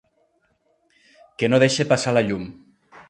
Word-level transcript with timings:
Que 1.37 1.49
no 1.51 1.61
deixa 1.65 1.89
passar 1.93 2.15
la 2.17 2.25
llum. 2.31 2.49